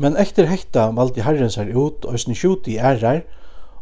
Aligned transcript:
Men 0.00 0.16
efter 0.16 0.46
hekta 0.48 0.86
valde 0.96 1.20
herren 1.20 1.50
seg 1.52 1.74
ut 1.76 2.06
og 2.08 2.16
sin 2.22 2.32
skjut 2.32 2.68
i 2.72 2.78
ærar, 2.80 3.20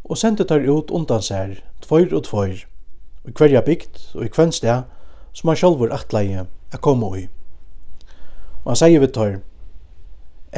og 0.03 0.18
sendte 0.18 0.42
tar 0.50 0.65
ut 0.67 0.91
undan 0.91 1.23
seg, 1.23 1.60
tvøyr 1.84 2.17
og 2.18 2.25
tvøyr, 2.26 2.65
og 3.23 3.37
hverja 3.39 3.63
bygd 3.63 4.00
og 4.17 4.25
i 4.26 4.31
kvenn 4.34 4.50
sted, 4.57 4.89
som 5.31 5.52
han 5.52 5.60
sjálfur 5.60 5.94
atleie 5.94 6.42
er 6.49 6.83
koma 6.83 7.12
i. 7.20 7.28
Og 8.64 8.73
han 8.73 8.80
sier 8.80 9.04
vi 9.04 9.11
tar, 9.14 9.36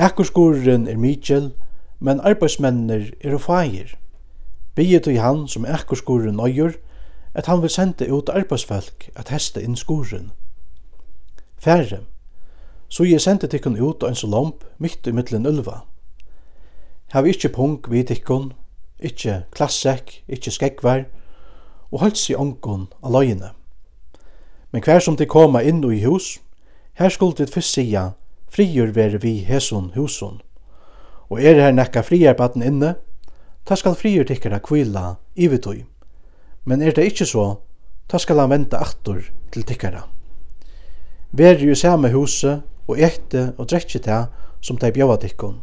Ekkurskoren 0.00 0.88
er 0.88 0.96
mykjel, 0.96 1.50
men 2.00 2.22
arbeidsmennir 2.24 3.10
er 3.20 3.36
og 3.36 3.42
feir. 3.44 3.92
Bygget 4.78 5.10
i 5.12 5.18
han 5.20 5.44
som 5.48 5.66
ekkurskoren 5.68 6.40
nøyer, 6.40 6.78
at 7.34 7.52
han 7.52 7.60
vil 7.60 7.70
sende 7.74 8.08
ut 8.08 8.32
arbeidsfolk 8.32 9.10
at 9.12 9.28
heste 9.28 9.60
inn 9.60 9.76
skoren. 9.76 10.30
Færre, 11.60 12.00
så 12.90 13.06
jeg 13.06 13.22
sendte 13.22 13.46
tikkun 13.46 13.78
ut 13.78 14.02
og 14.02 14.08
en 14.08 14.18
så 14.18 14.26
lomp 14.26 14.64
mitt 14.78 15.06
i 15.06 15.14
middelen 15.14 15.46
ulva. 15.46 15.84
Hav 17.14 17.26
ikkje 17.26 17.52
punk 17.54 17.86
vid 17.90 18.08
tikkun, 18.10 18.52
ikkje 18.98 19.44
klassekk, 19.54 20.20
ikkje 20.28 20.52
skekkvær, 20.56 21.04
og 21.90 22.02
holdt 22.02 22.18
seg 22.18 22.38
ongun 22.38 22.88
løgene. 23.02 23.52
Men 24.70 24.82
hver 24.82 25.02
som 25.02 25.16
de 25.18 25.26
koma 25.26 25.62
inn 25.66 25.82
i 25.86 26.02
hus, 26.04 26.38
her 26.98 27.10
skulle 27.10 27.38
de 27.38 27.46
fyrst 27.50 27.74
sija, 27.74 28.12
frigjør 28.50 28.94
vere 28.94 29.18
vi 29.22 29.38
hesun 29.46 29.92
husun. 29.94 30.40
Og 31.30 31.42
er 31.42 31.62
her 31.62 31.74
nekka 31.74 32.02
friarbaden 32.02 32.62
inne, 32.62 32.94
ta 33.64 33.78
skal 33.78 33.98
frigjør 33.98 34.26
tikkara 34.30 34.58
kvila 34.58 35.16
ivetøy. 35.36 35.84
Men 36.64 36.82
er 36.82 36.94
det 36.94 37.06
ikkje 37.10 37.26
så, 37.26 37.46
ta 38.10 38.18
skal 38.18 38.42
han 38.42 38.50
vente 38.50 38.78
aktor 38.78 39.22
til 39.50 39.66
tikkara. 39.66 40.04
Vere 41.30 41.62
jo 41.62 41.74
samme 41.78 42.10
huset, 42.10 42.62
og 42.90 43.00
ekte 43.00 43.52
og 43.58 43.68
drekje 43.70 44.02
ta 44.04 44.24
som 44.60 44.78
tei 44.78 44.90
bjóva 44.92 45.16
tikkun. 45.20 45.60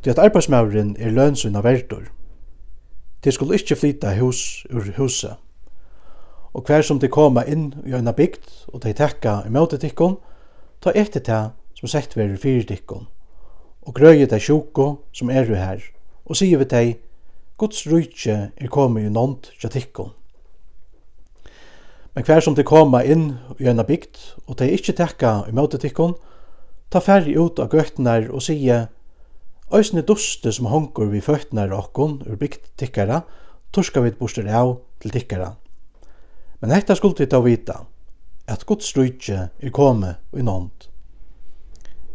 Tí 0.00 0.10
at 0.10 0.18
arbeidsmaurin 0.18 0.96
er 0.98 1.12
lønsun 1.12 1.56
av 1.56 1.66
verdur. 1.68 2.08
Tei 3.20 3.32
skulu 3.36 3.54
ikki 3.58 3.76
flyta 3.76 4.14
hus 4.16 4.64
ur 4.72 4.86
husa. 4.96 5.36
Og 6.56 6.64
hver 6.66 6.82
som 6.82 6.98
tei 6.98 7.10
koma 7.12 7.44
inn 7.44 7.74
i 7.84 7.92
eina 7.94 8.14
bygd 8.16 8.72
og 8.72 8.80
tei 8.82 8.94
tekka 8.96 9.42
imóti 9.46 9.78
tikkun, 9.78 10.16
ta 10.80 10.94
ekte 10.96 11.20
ta 11.20 11.40
som 11.76 11.92
sett 11.92 12.16
verður 12.16 12.40
fyrir 12.40 12.64
tikkun. 12.68 13.06
Og 13.84 13.94
grøyi 13.96 14.26
tei 14.28 14.40
sjuko 14.40 15.04
som 15.12 15.30
eru 15.30 15.54
her, 15.54 15.84
og 16.24 16.36
sige 16.36 16.58
vi 16.58 16.68
tei, 16.68 16.86
Guds 17.60 17.84
rujtje 17.84 18.36
er 18.56 18.72
komið 18.72 19.10
i 19.10 19.12
nånd 19.12 19.52
tja 19.60 19.68
tikkun. 19.68 20.14
Men 22.14 22.24
hver 22.24 22.40
som 22.40 22.56
de 22.56 22.64
koma 22.66 23.02
inn 23.04 23.34
i 23.60 23.68
eina 23.68 23.84
bygd, 23.86 24.16
og 24.48 24.56
de 24.58 24.70
ikkje 24.72 24.96
tekka 24.96 25.42
i 25.48 25.52
møte 25.54 25.78
tikkun, 25.78 26.16
ta 26.90 27.00
færri 27.00 27.36
ut 27.38 27.60
av 27.62 27.70
gøtnar 27.70 28.28
og 28.30 28.42
sige 28.42 28.88
Øysne 29.70 30.02
duste 30.02 30.50
som 30.52 30.66
hongur 30.66 31.12
vi 31.12 31.20
føtnar 31.22 31.70
okkon 31.70 32.16
ur 32.26 32.36
bygd 32.36 32.72
tikkara, 32.76 33.20
torska 33.70 34.00
vi 34.02 34.10
bostur 34.18 34.48
av 34.50 34.80
til 34.98 35.12
tikkara. 35.14 35.52
Men 36.60 36.74
hetta 36.74 36.96
skulle 36.98 37.14
vi 37.18 37.28
ta 37.30 37.38
vita, 37.40 37.76
at 38.50 38.64
Guds 38.66 38.90
rujtje 38.96 39.44
er 39.62 39.70
kome 39.70 40.16
i 40.34 40.42
nånd. 40.42 40.88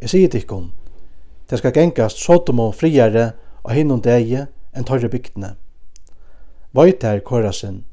Jeg 0.01 0.11
sier 0.11 0.33
tikkon, 0.33 0.73
det 1.47 1.61
skal 1.61 1.71
gengast 1.71 2.19
sotom 2.19 2.59
og 2.59 2.75
friare 2.75 3.31
og 3.63 3.71
hinnom 3.71 4.03
degi 4.03 4.43
enn 4.75 4.83
torre 4.83 5.07
bygdene. 5.07 5.53
Vøyt 6.75 7.07
her 7.07 7.23
korasin, 7.23 7.85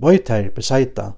vøyt 0.00 0.32
her 0.32 0.48
beseita, 0.56 1.12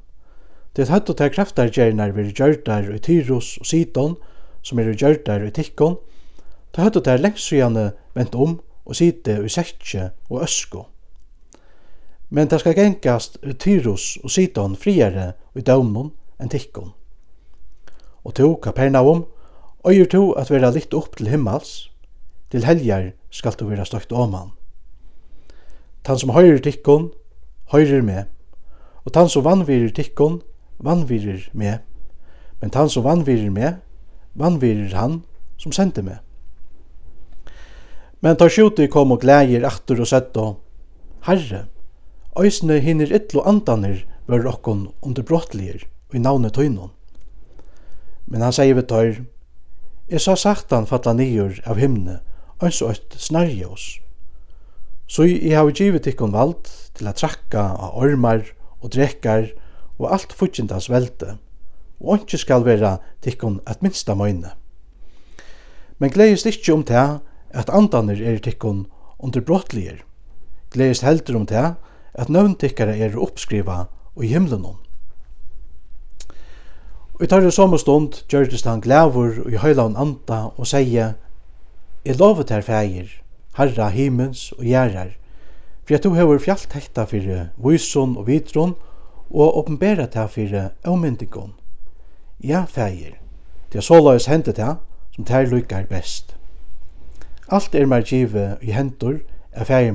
det 0.74 0.90
høtt 0.90 1.06
og 1.06 1.20
ter 1.20 1.30
kraftargjernar 1.30 2.16
vi 2.16 2.32
gjørdar 2.32 2.90
i 2.90 2.98
Tyros 2.98 3.54
og 3.62 3.70
Sidon, 3.70 4.18
og 4.18 4.31
som 4.62 4.78
er 4.78 4.92
gjørdar 4.94 5.44
i 5.46 5.50
tikkon, 5.54 5.98
ta 6.72 6.86
høttu 6.86 7.02
der 7.04 7.20
lengt 7.20 7.40
sujane 7.42 7.90
vent 8.14 8.34
om 8.34 8.60
og 8.84 8.96
site 8.96 9.38
i 9.44 9.50
setje 9.52 10.10
og 10.30 10.42
øsko. 10.46 10.86
Men 12.32 12.48
det 12.48 12.60
skal 12.60 12.74
gengast 12.74 13.38
Tyrus 13.60 14.16
og 14.24 14.30
Sidon 14.30 14.76
friere 14.76 15.32
i 15.54 15.60
dømnon 15.60 16.12
enn 16.40 16.50
tikkon. 16.50 16.94
Og 18.24 18.34
to 18.34 18.54
Kapernaum, 18.62 19.26
øyer 19.84 20.06
to 20.06 20.30
at 20.38 20.50
vera 20.50 20.70
litt 20.72 20.94
opp 20.94 21.16
til 21.18 21.28
himmels, 21.28 21.90
til 22.50 22.64
helger 22.64 23.10
skal 23.30 23.56
du 23.58 23.66
vera 23.68 23.84
støkt 23.84 24.12
åman. 24.12 24.54
Tan 26.04 26.18
som 26.18 26.32
høyrer 26.34 26.62
tikkon, 26.62 27.10
høyrer 27.72 28.02
med, 28.02 28.24
og 29.04 29.12
tan 29.12 29.28
som 29.28 29.44
vannvirer 29.44 29.92
tikkon, 29.94 30.40
vannvirer 30.78 31.48
med, 31.52 31.78
men 32.60 32.70
tan 32.70 32.88
som 32.88 33.04
vannvirer 33.04 33.50
med, 33.50 33.80
vannvirir 34.38 34.94
han 34.96 35.22
som 35.60 35.72
sendte 35.72 36.02
meg. 36.02 36.20
Men 38.22 38.38
tar 38.38 38.52
skjuti 38.52 38.86
kom 38.90 39.12
og 39.14 39.22
glægir 39.24 39.66
aftur 39.66 40.02
og 40.04 40.08
sett 40.10 40.36
og 40.38 40.60
Herre, 41.26 41.66
òsne 42.38 42.80
hinner 42.82 43.12
ytlo 43.14 43.44
andanir 43.46 44.06
vör 44.26 44.46
okkon 44.46 44.88
under 45.02 45.22
brottlir 45.22 45.84
og 46.08 46.16
i 46.18 46.22
navne 46.22 46.50
tøynon. 46.50 46.90
Men 48.26 48.42
han 48.42 48.54
sier 48.54 48.74
vi 48.74 48.82
tøyr, 48.82 49.22
Jeg 50.10 50.20
sa 50.20 50.34
saktan 50.36 50.84
falla 50.84 51.14
nigur 51.16 51.60
av 51.64 51.78
himne, 51.80 52.18
ans 52.60 52.82
og 52.82 52.90
et 52.90 53.14
snarjås. 53.16 54.00
Så 55.08 55.24
jeg 55.24 55.54
har 55.56 55.70
givet 55.72 56.06
ikkon 56.06 56.34
vald 56.34 56.68
til 56.98 57.08
a 57.08 57.14
trakka 57.16 57.62
av 57.80 57.96
ormar 57.96 58.42
og 58.82 58.92
drekkar 58.92 59.46
og 59.96 60.10
alt 60.12 60.34
futsindas 60.36 60.90
velte, 60.92 61.38
og 62.02 62.22
ikke 62.22 62.38
skal 62.38 62.64
være 62.66 62.96
tikkun 63.22 63.60
at 63.66 63.82
minsta 63.82 64.14
møyne. 64.14 64.50
Men 65.98 66.10
gledes 66.10 66.46
ikke 66.46 66.74
om 66.74 66.84
det 66.84 67.20
at 67.50 67.70
andaner 67.70 68.18
er 68.18 68.38
tikkun 68.42 68.86
underbrottliger. 69.18 70.02
Gledes 70.70 71.00
heldur 71.00 71.36
om 71.36 71.46
det 71.46 71.74
at 72.14 72.28
nøvntikkare 72.28 72.98
er 72.98 73.18
oppskriva 73.18 73.84
og 74.16 74.24
i 74.24 74.32
himlen 74.32 74.64
om. 74.64 74.78
Og 77.14 77.24
i 77.24 77.30
tar 77.30 77.44
det 77.44 77.54
samme 77.54 77.78
stund 77.78 78.24
gjørtes 78.28 78.64
han 78.66 78.80
glævur 78.82 79.44
og 79.44 79.52
i 79.52 79.60
høylaun 79.62 79.96
anda 79.96 80.48
og 80.56 80.66
sier 80.66 81.14
«Jeg 82.02 82.18
lovet 82.18 82.50
her 82.50 82.64
feir, 82.66 83.06
herra 83.54 83.88
himens 83.94 84.50
og 84.56 84.64
gjerrar, 84.66 85.12
for 85.86 85.94
at 85.94 86.02
du 86.02 86.16
hever 86.16 86.42
fjallt 86.42 86.72
hekta 86.74 87.04
fyrir 87.06 87.52
vysun 87.62 88.16
og 88.18 88.26
vitron 88.26 88.74
og 89.30 89.58
åpenbæra 89.60 90.08
ta 90.10 90.26
fyrir 90.26 90.72
avmyndigon. 90.82 91.52
Ja, 92.44 92.64
feir, 92.64 93.18
det 93.72 93.78
er 93.78 93.86
såleis 93.86 94.26
hendet 94.26 94.56
det, 94.56 94.76
som 95.14 95.24
tær 95.24 95.46
lykkar 95.46 95.84
best. 95.86 96.36
Alt 97.48 97.74
er 97.74 97.86
mer 97.86 98.02
give 98.02 98.56
i 98.60 98.72
hendur 98.74 99.20
av 99.54 99.68
feir 99.70 99.92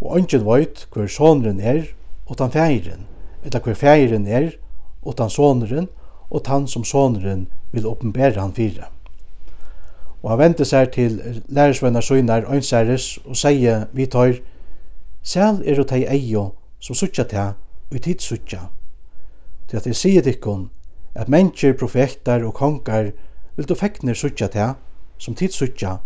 og 0.00 0.18
ønsken 0.18 0.44
veit 0.46 0.84
hver 0.92 1.08
sonren 1.08 1.60
er 1.60 1.88
og 2.26 2.36
tan 2.38 2.52
feiren, 2.52 3.06
eller 3.42 3.60
hver 3.60 3.74
feiren 3.74 4.26
er 4.26 4.52
og 5.02 5.16
tan 5.16 5.30
sonren, 5.30 5.88
og 6.30 6.44
tan 6.44 6.66
som 6.68 6.84
sonren 6.84 7.48
vil 7.72 7.86
oppenbæra 7.86 8.40
han 8.40 8.52
fyra. 8.52 8.90
Og 10.22 10.30
han 10.30 10.38
vente 10.38 10.64
seg 10.64 10.92
til 10.92 11.42
lærersvennar 11.48 12.06
søgnar 12.06 12.46
ønseres 12.50 13.18
og 13.24 13.36
sier 13.36 13.86
vi 13.92 14.06
tar, 14.06 14.38
Sel 15.22 15.62
er 15.66 15.80
og 15.80 15.88
teg 15.90 16.06
eio 16.06 16.52
som 16.78 16.94
suttja 16.94 17.24
ta 17.26 17.52
og 17.90 18.04
hit 18.04 18.22
suttja. 18.22 18.68
Til 19.66 19.76
at 19.76 19.86
jeg 19.86 19.96
sier 19.96 20.22
dikkon, 20.22 20.68
at 21.16 21.28
mennesker, 21.28 21.72
profetar 21.72 22.44
og 22.44 22.54
kongar 22.54 23.10
vil 23.56 23.68
du 23.68 23.74
fekner 23.74 24.14
suttja 24.14 24.48
til 24.52 24.74
som 25.18 25.34
tid 25.34 25.54
suttja 25.56 25.96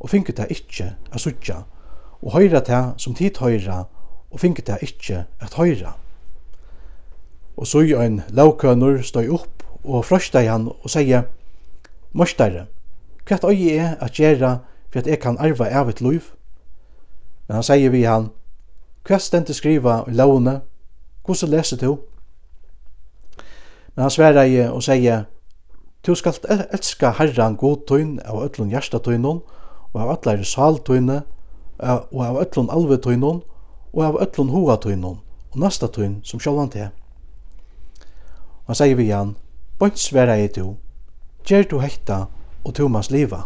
og 0.00 0.10
finke 0.10 0.32
til 0.32 0.50
ikkje 0.50 0.86
a 1.12 1.20
suttja 1.20 1.62
og 2.22 2.32
høyra 2.32 2.60
til 2.64 2.94
som 2.96 3.14
tid 3.14 3.36
høyra 3.40 3.84
og 4.30 4.40
finke 4.40 4.62
til 4.62 4.80
ikkje 4.82 5.24
at 5.40 5.54
høyra. 5.54 5.94
Og 7.56 7.66
så 7.66 7.84
i 7.84 7.92
ein 7.94 8.22
laukønur 8.30 9.02
støy 9.02 9.28
opp 9.28 9.62
og 9.84 10.04
frøsta 10.04 10.40
i 10.42 10.48
han 10.48 10.68
og 10.68 10.90
sier 10.90 11.28
Mørstare, 12.14 12.66
hva 13.26 13.38
øye 13.50 13.74
er 13.74 13.96
at 14.00 14.14
gjøre 14.14 14.58
for 14.90 14.98
at 14.98 15.06
jeg 15.06 15.18
kan 15.20 15.38
arva 15.38 15.66
av 15.66 15.88
et 15.88 16.00
liv? 16.00 16.22
Men 17.48 17.56
han 17.56 17.66
sier 17.66 17.90
vi 17.90 18.04
han, 18.06 18.30
hva 19.04 19.18
stendt 19.18 19.54
skriva 19.54 20.04
i 20.08 20.14
lovene? 20.14 20.60
hvordan 21.24 21.50
leser 21.50 21.76
du? 21.76 21.98
Men 23.94 24.02
han 24.02 24.10
sverreie 24.10 24.70
og 24.72 24.82
sier, 24.82 25.28
«Tu 26.04 26.14
skal 26.14 26.34
elska 26.72 27.14
herran 27.16 27.56
godtøyn 27.56 28.18
av 28.26 28.42
ötlun 28.44 28.72
hjertatøynun, 28.74 29.40
og 29.94 30.00
av 30.02 30.10
ötlare 30.16 30.44
saltøyne, 30.44 31.22
og 31.78 32.20
av 32.26 32.40
ötlun 32.42 32.68
alvetøynun, 32.70 33.40
og 33.94 34.04
av 34.04 34.18
ötlun 34.20 34.50
hoatøynun, 34.50 35.20
og 35.52 35.56
nasta 35.58 35.88
tøyn 35.88 36.18
som 36.26 36.42
sjálvan 36.42 36.70
te. 36.74 36.90
Og 38.64 38.72
han 38.74 38.80
sier 38.82 38.98
vi 38.98 39.08
igjen, 39.08 39.36
«Bønt 39.78 39.98
sverreie 39.98 40.48
tu, 40.48 40.74
gjer 41.46 41.64
tu 41.70 41.78
hekta, 41.80 42.26
og 42.64 42.74
tu 42.74 42.88
mans 42.88 43.10
liva.» 43.10 43.44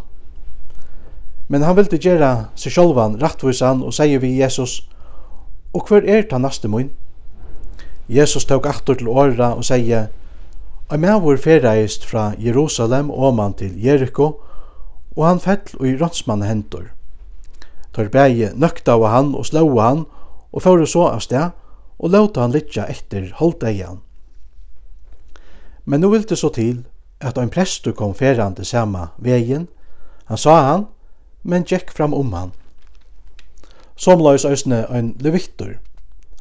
Men 1.49 1.62
han 1.65 1.77
vildi 1.77 1.97
gjera 2.01 2.51
seg 2.61 2.75
sjálvan 2.75 3.17
rattvisan 3.23 3.81
og 3.85 3.94
sier 3.97 4.21
vi 4.21 4.35
Jesus, 4.41 4.83
«Og 5.73 5.89
hver 5.89 6.05
er 6.09 6.25
ta 6.29 6.41
naste 6.41 6.69
mun?» 6.69 6.91
Jesus 8.09 8.44
tók 8.49 8.67
aftur 8.67 8.97
til 8.97 9.09
åra 9.09 9.53
og 9.55 9.65
sier, 9.65 10.09
Ein 10.88 11.02
maður 11.05 11.37
ferreist 11.37 12.06
fra 12.08 12.31
Jerusalem 12.40 13.11
oman 13.11 13.52
til 13.52 13.75
Jericho, 13.76 14.38
og 15.17 15.25
han 15.26 15.40
fell 15.40 15.75
og 15.76 15.85
i 15.85 15.96
rådsmann 16.00 16.46
hendur. 16.49 16.87
Tar 17.93 18.08
bægi 18.08 18.49
av 18.88 19.05
han 19.05 19.35
og 19.35 19.44
slå 19.46 19.81
han, 19.81 20.06
og 20.52 20.62
fóru 20.62 20.87
så 20.87 21.11
av 21.11 21.20
sted, 21.20 21.50
og 21.99 22.11
låta 22.11 22.40
han 22.40 22.52
litja 22.52 22.87
etter 22.88 23.32
holdeian. 23.37 24.00
Men 25.85 26.00
nu 26.00 26.19
det 26.19 26.38
så 26.38 26.49
til 26.49 26.87
at 27.20 27.38
ein 27.38 27.50
prestur 27.50 27.93
kom 27.93 28.14
ferrande 28.14 28.64
sama 28.64 29.08
vegin, 29.19 29.69
han 30.25 30.38
sa 30.38 30.62
han, 30.62 30.87
men 31.43 31.64
gekk 31.64 31.93
fram 31.93 32.14
om 32.14 32.32
han. 32.32 32.52
Somlaus 33.96 34.44
æsne 34.44 34.87
ein 34.91 35.17
levittur. 35.20 35.81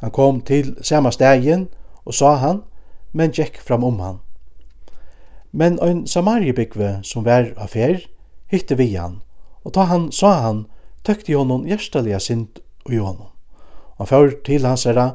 Han 0.00 0.10
kom 0.10 0.40
til 0.40 0.76
sama 0.82 1.10
stegin 1.10 1.68
og 2.04 2.14
sa 2.14 2.34
han, 2.36 2.62
men 3.12 3.30
gekk 3.30 3.60
fram 3.60 3.84
om 3.84 4.00
han. 4.00 4.18
Men 5.58 5.80
ein 5.82 6.04
samariebygve 6.06 7.00
som 7.02 7.24
var 7.26 7.48
av 7.58 7.72
fer, 7.72 8.04
hitte 8.46 8.76
vi 8.78 8.92
han, 8.94 9.16
og 9.66 9.74
ta 9.74 9.88
han 9.90 10.04
sa 10.14 10.36
han, 10.44 10.60
tøkte 11.02 11.34
honom 11.34 11.64
hjerteliga 11.66 12.20
sint 12.22 12.60
og 12.86 12.94
honom. 12.94 13.32
Han 13.98 14.06
fyr 14.06 14.36
til 14.46 14.68
hans 14.68 14.86
herra, 14.86 15.08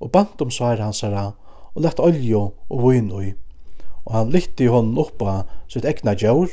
og 0.00 0.08
bant 0.14 0.40
om 0.40 0.48
svar 0.48 0.80
hans 0.80 1.02
herra, 1.04 1.34
og 1.74 1.84
lett 1.84 2.00
olje 2.00 2.40
og 2.40 2.80
vun 2.86 3.12
ui. 3.12 3.34
Og 4.08 4.16
han 4.16 4.32
lytte 4.32 4.72
honom 4.72 5.02
oppa 5.04 5.42
sitt 5.68 5.84
egna 5.84 6.16
djaur, 6.16 6.48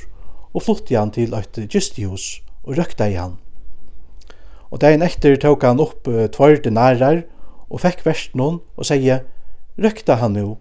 og 0.52 0.68
flutte 0.68 1.00
han 1.00 1.16
til 1.16 1.32
eit 1.38 1.56
gistihus, 1.72 2.42
og 2.68 2.76
røkta 2.82 3.08
i 3.08 3.16
han. 3.16 3.38
Og 4.76 4.82
dagen 4.84 5.06
etter 5.08 5.40
tok 5.40 5.64
han 5.64 5.80
opp 5.80 6.10
uh, 6.12 6.26
tvær 6.28 6.60
denarar, 6.60 7.24
og 7.72 7.80
fekk 7.80 8.04
versen 8.04 8.44
og 8.44 8.84
sier, 8.84 9.24
røkta 9.80 10.20
han 10.20 10.36
nu, 10.36 10.58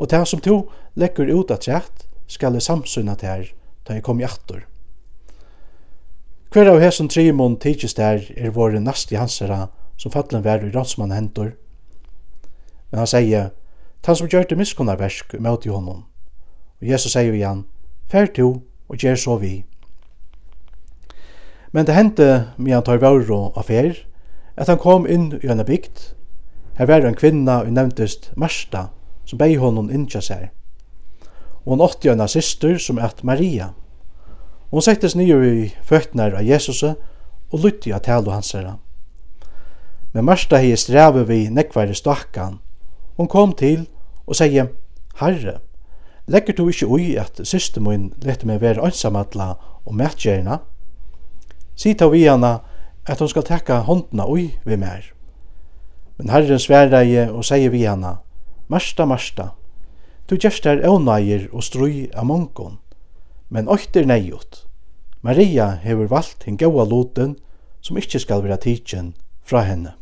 og 0.00 0.08
det 0.08 0.24
som 0.24 0.40
to 0.40 0.62
legger 0.96 1.28
ut 1.28 1.52
at 1.52 1.68
rett, 1.68 2.06
skal 2.30 2.54
jeg 2.54 2.62
samsyna 2.62 3.16
til 3.18 3.28
her, 3.28 3.46
da 3.86 3.96
jeg 3.96 4.04
kom 4.06 4.20
i 4.20 4.26
attor. 4.26 4.62
Hver 6.50 6.70
av 6.70 6.80
hesson 6.82 7.08
trimon 7.10 7.56
tidsis 7.62 7.94
der 7.98 8.24
er 8.36 8.54
våre 8.54 8.80
nasti 8.82 9.18
hansara, 9.18 9.68
som 9.98 10.12
fallen 10.14 10.44
vær 10.44 10.62
i 10.64 10.70
rådsmann 10.70 11.12
hendur. 11.14 11.52
Men 12.90 13.02
han 13.02 13.10
sier, 13.10 13.50
han 14.06 14.16
som 14.16 14.30
gjør 14.30 14.48
det 14.48 14.58
miskunnarversk 14.58 15.36
møte 15.38 15.68
i 15.68 15.74
honom. 15.74 16.04
Og 16.80 16.88
Jesus 16.88 17.12
sier 17.12 17.34
igjen, 17.34 17.66
fær 18.10 18.30
to 18.34 18.48
og 18.88 18.98
gjør 18.98 19.18
så 19.18 19.36
vi. 19.42 19.52
Men 21.72 21.86
det 21.86 21.94
hendte 21.94 22.30
med 22.56 22.74
han 22.74 22.86
tar 22.86 23.02
vauro 23.02 23.52
av 23.54 23.68
fer, 23.70 23.94
at 24.56 24.68
han 24.68 24.80
kom 24.80 25.06
inn 25.06 25.32
i 25.42 25.50
en 25.50 25.62
bygd. 25.66 26.14
Her 26.78 26.88
var 26.90 27.06
en 27.06 27.18
kvinna 27.18 27.60
og 27.62 27.74
nevntest 27.74 28.32
Marsta, 28.36 28.88
som 29.24 29.38
bei 29.38 29.54
honom 29.54 29.90
inntja 29.90 30.22
seg 30.24 30.50
og 31.70 31.76
hun 31.76 31.86
åtti 31.86 32.08
en 32.10 32.28
syster 32.28 32.78
som 32.82 32.98
at 32.98 33.20
Maria. 33.22 33.68
Hun 34.72 34.82
settes 34.82 35.14
nye 35.14 35.36
i 35.46 35.66
føttene 35.86 36.24
av 36.34 36.42
Jesus 36.42 36.82
og 36.82 37.60
lytte 37.62 37.92
av 37.94 38.02
tale 38.02 38.32
hans 38.34 38.50
herre. 38.56 38.72
Men 40.10 40.26
Marsta 40.26 40.58
hei 40.58 40.74
strevet 40.74 41.28
vi 41.28 41.44
nekvære 41.46 41.94
stakkan. 41.94 42.58
Hun 43.16 43.30
kom 43.30 43.52
til 43.54 43.86
og 44.26 44.34
sier, 44.34 44.72
Herre, 45.20 45.60
legger 46.26 46.58
du 46.58 46.64
ikke 46.66 46.90
ui 46.90 47.14
at 47.14 47.38
syster 47.46 47.80
min 47.80 48.10
lette 48.18 48.50
meg 48.50 48.58
være 48.64 48.82
ansamadla 48.82 49.52
og 49.86 49.94
mætgjerna? 49.94 50.58
Si 51.78 51.94
ta 51.94 52.10
vi 52.10 52.24
henne 52.26 52.56
at 53.06 53.22
hun 53.22 53.30
skal 53.30 53.46
tekka 53.46 53.84
håndna 53.86 54.26
ui 54.26 54.56
vi 54.66 54.76
mer. 54.76 55.06
Men 56.18 56.34
Herren 56.34 56.58
sverreie 56.58 57.30
og 57.30 57.46
sier 57.46 57.70
vi 57.70 57.86
henne, 57.86 58.16
Marsta, 58.66 59.06
Marsta, 59.06 59.52
Du 60.30 60.36
gjerst 60.38 60.62
er 60.70 60.84
ånægir 60.86 61.48
og 61.50 61.64
strui 61.66 62.04
av 62.14 62.28
mongon, 62.28 62.76
men 63.50 63.66
øyter 63.66 64.04
neiot. 64.06 64.60
Maria 65.26 65.72
hever 65.82 66.06
valgt 66.06 66.44
hin 66.46 66.54
gaua 66.54 66.84
loten 66.86 67.32
som 67.82 67.98
ikkje 67.98 68.20
skal 68.22 68.44
vera 68.44 68.54
tidsen 68.62 69.08
fra 69.42 69.64
henne. 69.66 69.96